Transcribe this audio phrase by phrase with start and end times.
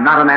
[0.00, 0.30] I'm not an